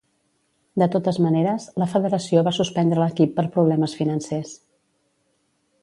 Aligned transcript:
De 0.83 0.85
totes 0.95 1.19
maneres, 1.25 1.67
la 1.83 1.87
federació 1.91 2.43
va 2.49 2.55
suspendre 2.61 3.05
l'equip 3.05 3.37
per 3.39 3.47
problemes 3.59 3.97
financers. 4.01 4.57